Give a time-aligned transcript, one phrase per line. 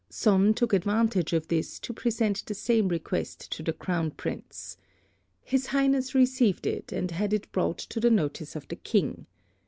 [0.09, 4.77] Sonn took advantage of this to present the same request to the Crown Prince.
[5.43, 9.27] His Highness received it, and had it brought to the notice of the King.